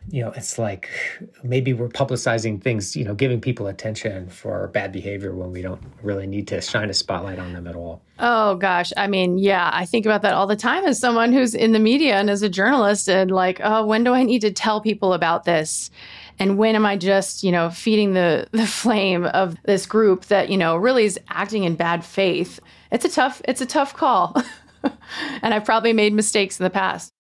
you 0.10 0.24
know, 0.24 0.32
it's 0.32 0.58
like 0.58 0.90
maybe 1.44 1.74
we're 1.74 1.90
publicizing 1.90 2.62
things, 2.62 2.96
you 2.96 3.04
know, 3.04 3.14
giving 3.14 3.42
people 3.42 3.68
attention 3.68 4.30
for 4.30 4.68
bad 4.70 4.92
behavior 4.92 5.36
when 5.36 5.52
we 5.52 5.62
don't 5.62 5.82
really 6.02 6.26
need 6.26 6.48
to 6.48 6.62
shine 6.62 6.90
a 6.90 6.94
spotlight 6.94 7.40
on 7.40 7.54
them 7.54 7.68
at 7.68 7.76
all. 7.76 8.02
Oh 8.20 8.56
gosh, 8.56 8.94
I 8.96 9.08
mean, 9.08 9.38
yeah, 9.38 9.70
I 9.74 9.86
think 9.86 10.06
about 10.06 10.22
that 10.22 10.34
all 10.34 10.48
the 10.48 10.56
time 10.56 10.86
as 10.86 11.00
someone 11.00 11.34
who's 11.34 11.54
in 11.54 11.74
the 11.74 11.80
media 11.80 12.16
and 12.16 12.30
as 12.30 12.42
a 12.42 12.50
journalist 12.50 13.10
and 13.10 13.32
like, 13.32 13.60
oh, 13.64 13.86
when 13.86 14.04
do 14.04 14.14
I 14.14 14.24
need 14.24 14.42
to 14.42 14.52
tell 14.52 14.80
people 14.80 15.14
about 15.14 15.44
this? 15.44 15.92
And 16.40 16.58
when 16.58 16.76
am 16.76 16.86
I 16.86 16.96
just, 16.96 17.44
you 17.44 17.52
know, 17.52 17.70
feeding 17.70 18.14
the 18.14 18.48
the 18.54 18.68
flame 18.68 19.26
of 19.26 19.58
this 19.66 19.86
group 19.86 20.26
that, 20.26 20.50
you 20.50 20.58
know, 20.58 20.78
really 20.78 21.04
is 21.04 21.20
acting 21.28 21.66
in 21.66 21.76
bad 21.76 22.06
faith? 22.06 22.60
It's 22.92 23.04
a 23.06 23.10
tough 23.10 23.42
it's 23.46 23.62
a 23.62 23.66
tough 23.66 23.94
call. 23.94 24.42
and 25.42 25.54
I've 25.54 25.66
probably 25.66 25.94
made 25.94 26.14
mistakes 26.14 26.60
in 26.60 26.64
the 26.64 26.70
past. 26.70 27.12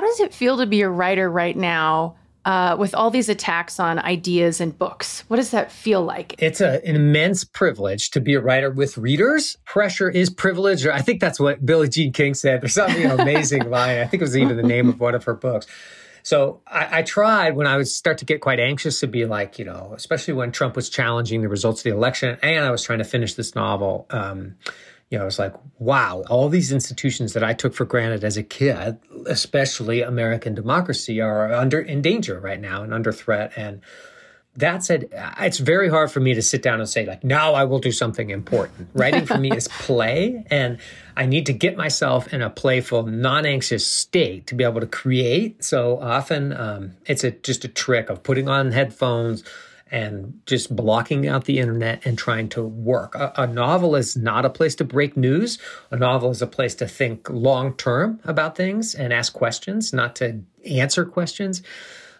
How 0.00 0.06
does 0.06 0.20
it 0.20 0.32
feel 0.32 0.56
to 0.56 0.64
be 0.64 0.80
a 0.80 0.88
writer 0.88 1.30
right 1.30 1.54
now 1.54 2.16
uh, 2.46 2.74
with 2.78 2.94
all 2.94 3.10
these 3.10 3.28
attacks 3.28 3.78
on 3.78 3.98
ideas 3.98 4.58
and 4.58 4.78
books? 4.78 5.24
What 5.28 5.36
does 5.36 5.50
that 5.50 5.70
feel 5.70 6.02
like? 6.02 6.36
It's 6.38 6.62
a, 6.62 6.82
an 6.88 6.96
immense 6.96 7.44
privilege 7.44 8.08
to 8.12 8.20
be 8.22 8.32
a 8.32 8.40
writer 8.40 8.70
with 8.70 8.96
readers. 8.96 9.58
Pressure 9.66 10.08
is 10.08 10.30
privilege. 10.30 10.86
I 10.86 11.02
think 11.02 11.20
that's 11.20 11.38
what 11.38 11.66
Billie 11.66 11.90
Jean 11.90 12.14
King 12.14 12.32
said. 12.32 12.62
There's 12.62 12.72
something 12.72 13.04
amazing 13.10 13.68
line. 13.68 13.98
I 13.98 14.06
think 14.06 14.22
it 14.22 14.24
was 14.24 14.38
even 14.38 14.56
the 14.56 14.62
name 14.62 14.88
of 14.88 15.00
one 15.00 15.14
of 15.14 15.24
her 15.24 15.34
books. 15.34 15.66
So 16.22 16.62
I, 16.66 17.00
I, 17.00 17.02
tried 17.02 17.54
when 17.54 17.66
I 17.66 17.76
would 17.76 17.88
start 17.88 18.16
to 18.18 18.24
get 18.24 18.40
quite 18.40 18.58
anxious 18.58 19.00
to 19.00 19.06
be 19.06 19.26
like, 19.26 19.58
you 19.58 19.66
know, 19.66 19.92
especially 19.94 20.32
when 20.32 20.50
Trump 20.50 20.76
was 20.76 20.88
challenging 20.88 21.42
the 21.42 21.48
results 21.50 21.80
of 21.80 21.84
the 21.84 21.90
election, 21.90 22.38
and 22.42 22.64
I 22.64 22.70
was 22.70 22.82
trying 22.82 23.00
to 23.00 23.04
finish 23.04 23.34
this 23.34 23.54
novel. 23.54 24.06
Um, 24.08 24.56
you 25.10 25.18
know, 25.18 25.22
I 25.22 25.26
was 25.26 25.40
like, 25.40 25.54
wow, 25.80 26.22
all 26.30 26.48
these 26.48 26.72
institutions 26.72 27.32
that 27.32 27.42
I 27.42 27.52
took 27.52 27.74
for 27.74 27.84
granted 27.84 28.22
as 28.22 28.36
a 28.36 28.44
kid, 28.44 28.96
especially 29.26 30.02
American 30.02 30.54
democracy, 30.54 31.20
are 31.20 31.52
under 31.52 31.80
in 31.80 32.00
danger 32.00 32.38
right 32.38 32.60
now 32.60 32.84
and 32.84 32.94
under 32.94 33.10
threat. 33.10 33.52
And 33.56 33.80
that 34.56 34.84
said, 34.84 35.08
it's 35.40 35.58
very 35.58 35.88
hard 35.88 36.12
for 36.12 36.20
me 36.20 36.34
to 36.34 36.42
sit 36.42 36.62
down 36.62 36.78
and 36.78 36.88
say, 36.88 37.06
like, 37.06 37.24
now 37.24 37.54
I 37.54 37.64
will 37.64 37.80
do 37.80 37.90
something 37.90 38.30
important. 38.30 38.88
Writing 38.94 39.26
for 39.26 39.36
me 39.36 39.50
is 39.50 39.66
play, 39.80 40.44
and 40.48 40.78
I 41.16 41.26
need 41.26 41.46
to 41.46 41.52
get 41.52 41.76
myself 41.76 42.32
in 42.32 42.40
a 42.40 42.50
playful, 42.50 43.04
non 43.04 43.46
anxious 43.46 43.84
state 43.84 44.46
to 44.46 44.54
be 44.54 44.62
able 44.62 44.80
to 44.80 44.86
create. 44.86 45.64
So 45.64 45.98
often 45.98 46.52
um, 46.52 46.92
it's 47.06 47.24
a, 47.24 47.32
just 47.32 47.64
a 47.64 47.68
trick 47.68 48.10
of 48.10 48.22
putting 48.22 48.48
on 48.48 48.70
headphones 48.70 49.42
and 49.90 50.40
just 50.46 50.74
blocking 50.74 51.26
out 51.26 51.44
the 51.44 51.58
internet 51.58 52.04
and 52.06 52.16
trying 52.16 52.48
to 52.50 52.62
work. 52.62 53.14
A, 53.14 53.32
a, 53.36 53.46
novel 53.46 53.96
is 53.96 54.16
not 54.16 54.44
a 54.44 54.50
place 54.50 54.74
to 54.76 54.84
break 54.84 55.16
news. 55.16 55.58
A 55.90 55.96
novel 55.96 56.30
is 56.30 56.42
a 56.42 56.46
place 56.46 56.74
to 56.76 56.86
think 56.86 57.28
long 57.28 57.74
term 57.74 58.20
about 58.24 58.56
things 58.56 58.94
and 58.94 59.12
ask 59.12 59.32
questions, 59.32 59.92
not 59.92 60.16
to 60.16 60.42
answer 60.64 61.04
questions. 61.04 61.62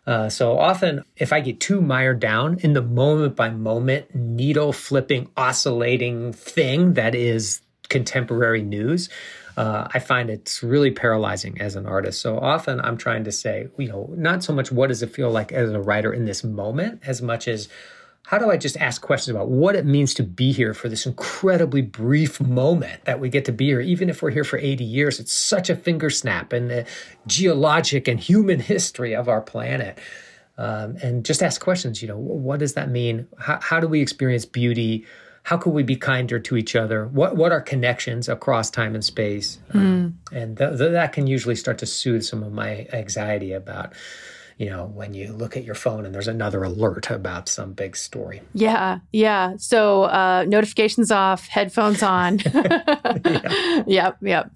Uh, 0.06 0.28
so 0.28 0.58
often, 0.58 1.04
if 1.16 1.32
I 1.32 1.40
get 1.40 1.60
too 1.60 1.80
mired 1.80 2.20
down 2.20 2.58
in 2.60 2.72
the 2.72 2.82
moment 2.82 3.36
by 3.36 3.50
moment, 3.50 4.14
needle 4.14 4.72
flipping, 4.72 5.30
oscillating 5.36 6.32
thing 6.32 6.94
that 6.94 7.14
is 7.14 7.60
contemporary 7.88 8.62
news, 8.62 9.08
uh, 9.56 9.88
I 9.92 9.98
find 9.98 10.30
it's 10.30 10.62
really 10.62 10.90
paralyzing 10.90 11.60
as 11.60 11.76
an 11.76 11.86
artist. 11.86 12.20
So 12.20 12.38
often 12.38 12.80
I'm 12.80 12.96
trying 12.96 13.24
to 13.24 13.32
say, 13.32 13.68
you 13.78 13.88
know, 13.88 14.12
not 14.16 14.42
so 14.42 14.52
much 14.52 14.72
what 14.72 14.88
does 14.88 15.02
it 15.02 15.14
feel 15.14 15.30
like 15.30 15.52
as 15.52 15.70
a 15.70 15.80
writer 15.80 16.12
in 16.12 16.24
this 16.24 16.44
moment, 16.44 17.00
as 17.04 17.20
much 17.20 17.48
as 17.48 17.68
how 18.26 18.38
do 18.38 18.50
I 18.50 18.56
just 18.56 18.76
ask 18.76 19.02
questions 19.02 19.34
about 19.34 19.48
what 19.48 19.74
it 19.74 19.84
means 19.84 20.14
to 20.14 20.22
be 20.22 20.52
here 20.52 20.72
for 20.72 20.88
this 20.88 21.04
incredibly 21.04 21.82
brief 21.82 22.40
moment 22.40 23.04
that 23.04 23.18
we 23.18 23.28
get 23.28 23.44
to 23.46 23.52
be 23.52 23.66
here, 23.66 23.80
even 23.80 24.08
if 24.08 24.22
we're 24.22 24.30
here 24.30 24.44
for 24.44 24.58
80 24.58 24.84
years? 24.84 25.18
It's 25.18 25.32
such 25.32 25.68
a 25.68 25.74
finger 25.74 26.10
snap 26.10 26.52
in 26.52 26.68
the 26.68 26.86
geologic 27.26 28.06
and 28.06 28.20
human 28.20 28.60
history 28.74 29.14
of 29.14 29.28
our 29.28 29.40
planet. 29.40 29.98
Um, 30.58 30.96
and 31.02 31.24
just 31.24 31.42
ask 31.42 31.60
questions, 31.60 32.02
you 32.02 32.08
know, 32.08 32.18
what 32.18 32.60
does 32.60 32.74
that 32.74 32.90
mean? 32.90 33.26
How, 33.38 33.58
how 33.60 33.80
do 33.80 33.88
we 33.88 34.00
experience 34.00 34.44
beauty? 34.44 35.06
How 35.42 35.56
could 35.56 35.72
we 35.72 35.82
be 35.82 35.96
kinder 35.96 36.38
to 36.38 36.56
each 36.56 36.76
other? 36.76 37.06
What 37.06 37.36
what 37.36 37.52
are 37.52 37.60
connections 37.60 38.28
across 38.28 38.70
time 38.70 38.94
and 38.94 39.04
space? 39.04 39.58
Mm. 39.72 39.80
Um, 39.80 40.18
and 40.32 40.56
th- 40.56 40.78
th- 40.78 40.92
that 40.92 41.12
can 41.12 41.26
usually 41.26 41.56
start 41.56 41.78
to 41.78 41.86
soothe 41.86 42.22
some 42.22 42.42
of 42.42 42.52
my 42.52 42.86
anxiety 42.92 43.52
about 43.52 43.94
you 44.60 44.68
know, 44.68 44.84
when 44.84 45.14
you 45.14 45.32
look 45.32 45.56
at 45.56 45.64
your 45.64 45.74
phone 45.74 46.04
and 46.04 46.14
there's 46.14 46.28
another 46.28 46.62
alert 46.62 47.08
about 47.08 47.48
some 47.48 47.72
big 47.72 47.96
story. 47.96 48.42
Yeah, 48.52 48.98
yeah. 49.10 49.54
So 49.56 50.02
uh, 50.02 50.44
notifications 50.46 51.10
off, 51.10 51.48
headphones 51.48 52.02
on. 52.02 52.40
Yep, 53.86 54.18
yep. 54.20 54.50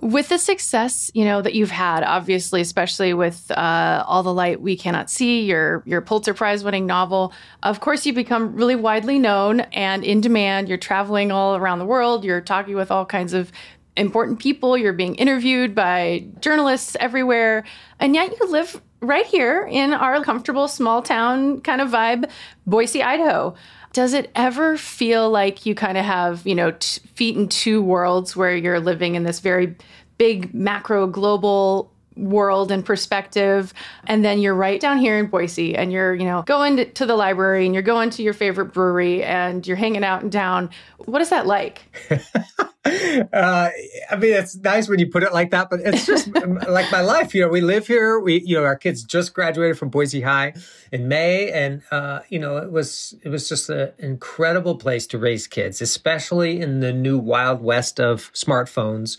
With 0.00 0.28
the 0.28 0.38
success, 0.38 1.10
you 1.12 1.24
know, 1.24 1.42
that 1.42 1.54
you've 1.54 1.72
had, 1.72 2.04
obviously, 2.04 2.60
especially 2.60 3.14
with 3.14 3.50
uh, 3.50 4.04
All 4.06 4.22
the 4.22 4.32
Light 4.32 4.60
We 4.60 4.76
Cannot 4.76 5.10
See, 5.10 5.42
your 5.42 5.82
your 5.86 6.00
Pulitzer 6.00 6.34
Prize 6.34 6.62
winning 6.62 6.86
novel, 6.86 7.32
of 7.64 7.80
course, 7.80 8.06
you 8.06 8.12
become 8.12 8.54
really 8.54 8.76
widely 8.76 9.18
known 9.18 9.60
and 9.60 10.04
in 10.04 10.20
demand. 10.20 10.68
You're 10.68 10.78
traveling 10.78 11.32
all 11.32 11.56
around 11.56 11.80
the 11.80 11.84
world. 11.84 12.24
You're 12.24 12.40
talking 12.40 12.76
with 12.76 12.92
all 12.92 13.06
kinds 13.06 13.32
of 13.32 13.50
important 13.96 14.38
people. 14.38 14.78
You're 14.78 14.92
being 14.92 15.16
interviewed 15.16 15.74
by 15.74 16.28
journalists 16.38 16.96
everywhere, 17.00 17.64
and 17.98 18.14
yet 18.14 18.30
you 18.38 18.50
live 18.50 18.80
right 19.00 19.26
here 19.26 19.66
in 19.70 19.92
our 19.92 20.22
comfortable 20.22 20.68
small 20.68 21.02
town 21.02 21.60
kind 21.60 21.80
of 21.80 21.88
vibe, 21.88 22.30
Boise, 22.66 23.02
Idaho. 23.02 23.54
Does 23.92 24.12
it 24.12 24.30
ever 24.34 24.76
feel 24.76 25.30
like 25.30 25.66
you 25.66 25.74
kind 25.74 25.98
of 25.98 26.04
have, 26.04 26.46
you 26.46 26.54
know, 26.54 26.72
t- 26.72 27.00
feet 27.14 27.36
in 27.36 27.48
two 27.48 27.82
worlds 27.82 28.36
where 28.36 28.56
you're 28.56 28.80
living 28.80 29.14
in 29.14 29.24
this 29.24 29.40
very 29.40 29.76
big 30.18 30.52
macro 30.54 31.06
global 31.06 31.90
world 32.18 32.72
and 32.72 32.84
perspective 32.84 33.72
and 34.06 34.24
then 34.24 34.40
you're 34.40 34.54
right 34.54 34.80
down 34.80 34.98
here 34.98 35.18
in 35.18 35.26
Boise 35.26 35.76
and 35.76 35.92
you're 35.92 36.14
you 36.14 36.24
know 36.24 36.42
going 36.42 36.92
to, 36.92 37.06
the 37.06 37.14
library 37.14 37.64
and 37.64 37.74
you're 37.74 37.82
going 37.82 38.10
to 38.10 38.22
your 38.22 38.32
favorite 38.32 38.72
brewery 38.72 39.22
and 39.22 39.66
you're 39.66 39.76
hanging 39.76 40.02
out 40.02 40.22
in 40.22 40.30
town 40.30 40.68
what 40.98 41.22
is 41.22 41.30
that 41.30 41.46
like 41.46 41.84
uh, 43.32 43.70
I 44.10 44.16
mean, 44.16 44.34
it's 44.34 44.56
nice 44.56 44.88
when 44.88 44.98
you 44.98 45.08
put 45.08 45.22
it 45.22 45.32
like 45.32 45.50
that, 45.50 45.70
but 45.70 45.80
it's 45.80 46.06
just 46.06 46.28
like 46.68 46.90
my 46.92 47.00
life. 47.00 47.34
You 47.34 47.42
know, 47.42 47.48
we 47.48 47.60
live 47.60 47.86
here. 47.86 48.18
We, 48.18 48.40
you 48.40 48.56
know, 48.56 48.64
our 48.64 48.76
kids 48.76 49.02
just 49.02 49.34
graduated 49.34 49.78
from 49.78 49.88
Boise 49.88 50.20
High 50.20 50.54
in 50.92 51.08
May, 51.08 51.50
and 51.50 51.82
uh, 51.90 52.20
you 52.28 52.38
know, 52.38 52.56
it 52.58 52.70
was 52.70 53.14
it 53.22 53.28
was 53.28 53.48
just 53.48 53.68
an 53.70 53.92
incredible 53.98 54.76
place 54.76 55.06
to 55.08 55.18
raise 55.18 55.46
kids, 55.46 55.80
especially 55.80 56.60
in 56.60 56.80
the 56.80 56.92
new 56.92 57.18
wild 57.18 57.62
west 57.62 58.00
of 58.00 58.32
smartphones 58.32 59.18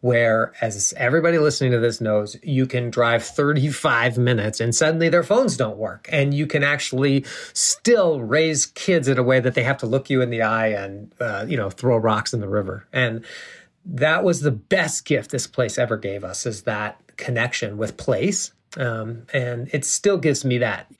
where, 0.00 0.52
as 0.60 0.94
everybody 0.96 1.38
listening 1.38 1.72
to 1.72 1.80
this 1.80 2.00
knows, 2.00 2.36
you 2.42 2.66
can 2.66 2.90
drive 2.90 3.24
35 3.24 4.16
minutes 4.16 4.60
and 4.60 4.74
suddenly 4.74 5.08
their 5.08 5.24
phones 5.24 5.56
don't 5.56 5.76
work. 5.76 6.08
And 6.12 6.32
you 6.32 6.46
can 6.46 6.62
actually 6.62 7.24
still 7.52 8.20
raise 8.20 8.66
kids 8.66 9.08
in 9.08 9.18
a 9.18 9.22
way 9.22 9.40
that 9.40 9.54
they 9.54 9.64
have 9.64 9.78
to 9.78 9.86
look 9.86 10.08
you 10.08 10.22
in 10.22 10.30
the 10.30 10.42
eye 10.42 10.68
and, 10.68 11.12
uh, 11.20 11.46
you 11.48 11.56
know, 11.56 11.68
throw 11.68 11.96
rocks 11.96 12.32
in 12.32 12.40
the 12.40 12.48
river. 12.48 12.86
And 12.92 13.24
that 13.84 14.22
was 14.22 14.40
the 14.40 14.52
best 14.52 15.04
gift 15.04 15.30
this 15.30 15.46
place 15.46 15.78
ever 15.78 15.96
gave 15.96 16.22
us 16.22 16.46
is 16.46 16.62
that 16.62 17.00
connection 17.16 17.76
with 17.76 17.96
place. 17.96 18.52
Um, 18.76 19.26
and 19.32 19.68
it 19.72 19.84
still 19.84 20.18
gives 20.18 20.44
me 20.44 20.58
that 20.58 20.90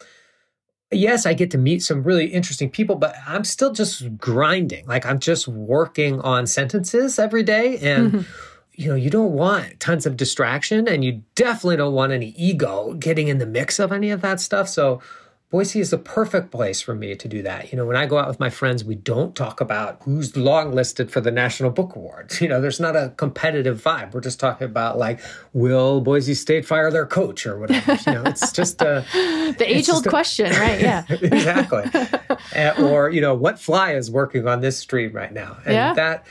yes, 0.91 1.27
I 1.27 1.35
get 1.35 1.51
to 1.51 1.59
meet 1.59 1.83
some 1.83 2.03
really 2.03 2.29
interesting 2.29 2.71
people, 2.71 2.97
but 2.97 3.15
I'm 3.27 3.45
still 3.45 3.75
just 3.75 4.17
grinding. 4.17 4.87
Like 4.87 5.05
I'm 5.05 5.19
just 5.19 5.47
working 5.47 6.19
on 6.23 6.47
sentences 6.47 7.19
every 7.19 7.43
day. 7.43 7.77
And 7.77 8.13
mm-hmm 8.13 8.21
you 8.79 8.89
know, 8.89 8.95
you 8.95 9.11
don't 9.11 9.33
want 9.33 9.81
tons 9.81 10.07
of 10.07 10.17
distraction 10.17 10.87
and 10.87 11.05
you 11.05 11.21
definitely 11.35 11.77
don't 11.77 11.95
want 11.95 12.13
any 12.13 12.33
ego 12.39 12.95
getting 12.95 13.27
in 13.27 13.39
the 13.39 13.47
mix 13.47 13.81
of 13.81 13.91
any 13.91 14.11
of 14.11 14.21
that 14.21 14.41
stuff. 14.41 14.69
So 14.69 15.03
Boise 15.51 15.81
is 15.81 15.91
the 15.91 15.99
perfect 15.99 16.53
place 16.53 16.81
for 16.81 16.95
me 16.95 17.17
to 17.17 17.27
do 17.27 17.43
that. 17.43 17.73
You 17.73 17.77
know, 17.77 17.87
when 17.87 17.97
I 17.97 18.07
go 18.07 18.19
out 18.19 18.29
with 18.29 18.39
my 18.39 18.51
friends, 18.51 18.85
we 18.85 18.95
don't 18.95 19.35
talk 19.35 19.61
about 19.61 20.01
who's 20.03 20.33
longlisted 20.33 21.11
for 21.11 21.21
the 21.21 21.33
National 21.33 21.71
Book 21.71 21.97
Awards. 21.97 22.41
You 22.41 22.47
know, 22.47 22.61
there's 22.61 22.79
not 22.79 22.95
a 22.95 23.13
competitive 23.17 23.83
vibe. 23.83 24.15
We're 24.15 24.21
just 24.21 24.39
talking 24.39 24.67
about 24.67 24.97
like, 24.97 25.19
will 25.55 26.01
Boise 26.01 26.35
State 26.35 26.65
fire 26.65 26.93
their 26.93 27.07
coach 27.07 27.47
or 27.47 27.59
whatever? 27.59 27.99
You 28.07 28.13
know, 28.13 28.23
it's 28.27 28.53
just 28.53 28.81
a 28.81 29.05
the 29.59 29.65
age 29.67 29.89
old 29.89 30.07
question, 30.07 30.53
right? 30.53 30.81
Yeah, 30.81 31.05
exactly. 31.11 31.85
Eh, 32.53 32.83
or 32.83 33.11
you 33.11 33.21
know, 33.21 33.35
what 33.35 33.59
fly 33.59 33.95
is 33.95 34.11
working 34.11 34.47
on 34.47 34.61
this 34.61 34.79
stream 34.79 35.13
right 35.13 35.33
now? 35.33 35.57
And 35.65 35.75
yeah. 35.75 35.95
that 35.95 36.27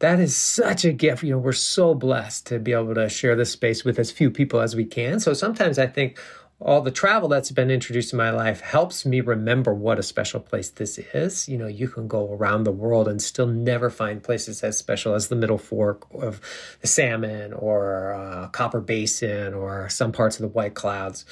that 0.00 0.20
is 0.20 0.36
such 0.36 0.84
a 0.84 0.92
gift. 0.92 1.22
You 1.22 1.32
know, 1.32 1.38
we're 1.38 1.52
so 1.52 1.94
blessed 1.94 2.46
to 2.48 2.58
be 2.58 2.72
able 2.72 2.94
to 2.94 3.08
share 3.08 3.36
this 3.36 3.52
space 3.52 3.84
with 3.84 3.98
as 3.98 4.10
few 4.10 4.30
people 4.30 4.60
as 4.60 4.74
we 4.74 4.84
can. 4.84 5.20
So 5.20 5.32
sometimes 5.32 5.78
I 5.78 5.86
think 5.86 6.18
all 6.60 6.80
the 6.80 6.90
travel 6.90 7.28
that's 7.28 7.50
been 7.50 7.70
introduced 7.70 8.12
in 8.12 8.16
my 8.16 8.30
life 8.30 8.60
helps 8.60 9.04
me 9.04 9.20
remember 9.20 9.74
what 9.74 9.98
a 9.98 10.02
special 10.02 10.40
place 10.40 10.70
this 10.70 10.98
is. 10.98 11.48
You 11.48 11.58
know, 11.58 11.66
you 11.66 11.88
can 11.88 12.08
go 12.08 12.32
around 12.32 12.64
the 12.64 12.72
world 12.72 13.08
and 13.08 13.20
still 13.20 13.46
never 13.46 13.90
find 13.90 14.22
places 14.22 14.62
as 14.62 14.78
special 14.78 15.14
as 15.14 15.28
the 15.28 15.36
Middle 15.36 15.58
Fork 15.58 16.06
of 16.14 16.40
the 16.80 16.86
Salmon 16.86 17.52
or 17.52 18.14
uh, 18.14 18.48
Copper 18.48 18.80
Basin 18.80 19.52
or 19.52 19.88
some 19.88 20.12
parts 20.12 20.36
of 20.36 20.42
the 20.42 20.48
White 20.48 20.74
Clouds. 20.74 21.24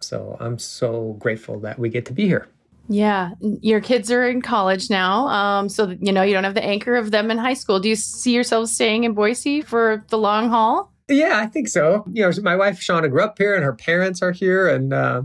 So 0.00 0.36
I'm 0.40 0.58
so 0.58 1.16
grateful 1.18 1.60
that 1.60 1.78
we 1.78 1.88
get 1.88 2.06
to 2.06 2.12
be 2.12 2.26
here. 2.26 2.48
Yeah, 2.88 3.32
your 3.40 3.80
kids 3.80 4.10
are 4.10 4.26
in 4.28 4.42
college 4.42 4.90
now, 4.90 5.26
um, 5.28 5.68
so 5.68 5.96
you 6.00 6.12
know 6.12 6.22
you 6.22 6.32
don't 6.34 6.44
have 6.44 6.54
the 6.54 6.64
anchor 6.64 6.94
of 6.94 7.10
them 7.10 7.30
in 7.30 7.38
high 7.38 7.54
school. 7.54 7.80
Do 7.80 7.88
you 7.88 7.96
see 7.96 8.32
yourselves 8.32 8.72
staying 8.72 9.04
in 9.04 9.12
Boise 9.12 9.60
for 9.60 10.04
the 10.08 10.18
long 10.18 10.48
haul? 10.48 10.92
Yeah, 11.08 11.38
I 11.38 11.46
think 11.46 11.68
so. 11.68 12.04
You 12.12 12.22
know, 12.22 12.32
my 12.42 12.56
wife 12.56 12.80
Shauna 12.80 13.10
grew 13.10 13.22
up 13.22 13.38
here, 13.38 13.54
and 13.54 13.64
her 13.64 13.74
parents 13.74 14.22
are 14.22 14.32
here, 14.32 14.68
and 14.68 14.92
uh, 14.92 15.22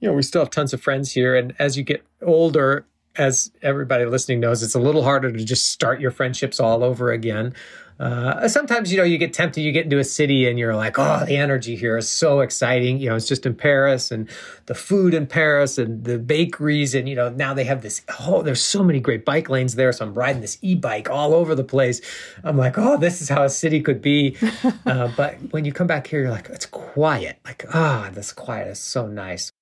you 0.00 0.08
know 0.08 0.14
we 0.14 0.22
still 0.22 0.42
have 0.42 0.50
tons 0.50 0.72
of 0.72 0.80
friends 0.82 1.12
here. 1.12 1.36
And 1.36 1.54
as 1.58 1.76
you 1.76 1.82
get 1.82 2.02
older, 2.22 2.86
as 3.16 3.50
everybody 3.62 4.04
listening 4.06 4.40
knows, 4.40 4.62
it's 4.62 4.74
a 4.74 4.80
little 4.80 5.02
harder 5.02 5.30
to 5.30 5.44
just 5.44 5.70
start 5.70 6.00
your 6.00 6.10
friendships 6.10 6.60
all 6.60 6.82
over 6.82 7.12
again. 7.12 7.54
Uh, 8.00 8.48
sometimes, 8.48 8.90
you 8.90 8.98
know, 8.98 9.04
you 9.04 9.18
get 9.18 9.32
tempted, 9.32 9.60
you 9.60 9.72
get 9.72 9.84
into 9.84 9.98
a 9.98 10.04
city 10.04 10.48
and 10.48 10.58
you're 10.58 10.74
like, 10.74 10.98
oh, 10.98 11.24
the 11.24 11.36
energy 11.36 11.76
here 11.76 11.96
is 11.96 12.08
so 12.08 12.40
exciting. 12.40 12.98
You 12.98 13.10
know, 13.10 13.16
it's 13.16 13.28
just 13.28 13.46
in 13.46 13.54
Paris 13.54 14.10
and 14.10 14.28
the 14.66 14.74
food 14.74 15.14
in 15.14 15.26
Paris 15.26 15.78
and 15.78 16.04
the 16.04 16.18
bakeries. 16.18 16.94
And, 16.94 17.08
you 17.08 17.14
know, 17.14 17.28
now 17.28 17.54
they 17.54 17.64
have 17.64 17.82
this, 17.82 18.02
oh, 18.20 18.42
there's 18.42 18.62
so 18.62 18.82
many 18.82 19.00
great 19.00 19.24
bike 19.24 19.48
lanes 19.48 19.74
there. 19.74 19.92
So 19.92 20.04
I'm 20.04 20.14
riding 20.14 20.42
this 20.42 20.58
e 20.62 20.74
bike 20.74 21.10
all 21.10 21.34
over 21.34 21.54
the 21.54 21.64
place. 21.64 22.00
I'm 22.42 22.56
like, 22.56 22.76
oh, 22.76 22.96
this 22.96 23.22
is 23.22 23.28
how 23.28 23.44
a 23.44 23.50
city 23.50 23.80
could 23.80 24.02
be. 24.02 24.36
uh, 24.86 25.10
but 25.16 25.36
when 25.52 25.64
you 25.64 25.72
come 25.72 25.86
back 25.86 26.06
here, 26.06 26.22
you're 26.22 26.30
like, 26.30 26.48
it's 26.48 26.66
quiet. 26.66 27.38
Like, 27.44 27.64
ah, 27.72 28.08
oh, 28.08 28.10
this 28.12 28.32
quiet 28.32 28.68
is 28.68 28.80
so 28.80 29.06
nice. 29.06 29.52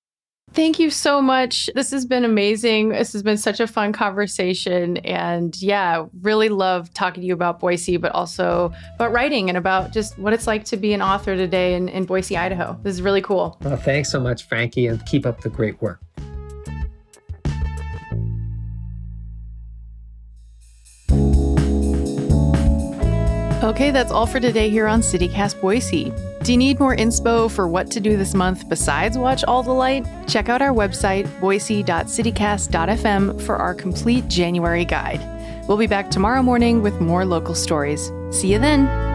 Thank 0.53 0.81
you 0.81 0.91
so 0.91 1.23
much. 1.23 1.71
This 1.77 1.93
has 1.93 2.05
been 2.05 2.25
amazing. 2.25 2.89
This 2.89 3.13
has 3.13 3.23
been 3.23 3.37
such 3.37 3.61
a 3.61 3.67
fun 3.69 3.93
conversation. 3.93 4.97
And 4.99 5.61
yeah, 5.63 6.07
really 6.23 6.49
love 6.49 6.93
talking 6.93 7.21
to 7.21 7.27
you 7.27 7.35
about 7.35 7.61
Boise, 7.61 7.97
but 7.99 8.13
also 8.13 8.73
about 8.97 9.13
writing 9.13 9.49
and 9.49 9.57
about 9.57 9.93
just 9.93 10.19
what 10.19 10.33
it's 10.33 10.49
like 10.49 10.65
to 10.67 10.77
be 10.77 10.93
an 10.93 11.03
author 11.03 11.37
today 11.37 11.75
in, 11.75 11.89
in 11.89 12.05
Boise, 12.05 12.37
Idaho. 12.37 12.79
This 12.83 12.95
is 12.95 13.03
really 13.03 13.23
cool. 13.23 13.59
Well, 13.63 13.77
thanks 13.77 14.11
so 14.11 14.19
much, 14.19 14.49
Frankie, 14.49 14.89
and 14.89 15.05
keep 15.07 15.25
up 15.25 15.41
the 15.41 15.51
great 15.51 15.81
work. 15.81 16.01
Okay, 23.63 23.91
that's 23.93 24.11
all 24.11 24.27
for 24.27 24.41
today 24.41 24.69
here 24.69 24.89
on 24.89 25.01
CityCast 25.01 25.61
Boise. 25.61 26.13
Do 26.43 26.53
you 26.53 26.59
need 26.59 26.81
more 26.81 26.97
inspo 26.97 27.51
for 27.51 27.69
what 27.69 27.91
to 27.91 28.01
do 28.01 28.17
this 28.17 28.33
month 28.33 28.67
besides 28.67 29.19
watch 29.19 29.45
All 29.45 29.63
the 29.63 29.73
Light? 29.73 30.07
Check 30.27 30.49
out 30.49 30.63
our 30.63 30.73
website, 30.73 31.29
boise.citycast.fm, 31.39 33.43
for 33.43 33.57
our 33.57 33.75
complete 33.75 34.27
January 34.27 34.87
guide. 34.87 35.21
We'll 35.69 35.77
be 35.77 35.87
back 35.87 36.11
tomorrow 36.11 36.43
morning 36.43 36.83
with 36.83 36.99
more 36.99 37.27
local 37.27 37.55
stories. 37.55 38.11
See 38.31 38.53
you 38.53 38.59
then. 38.59 39.10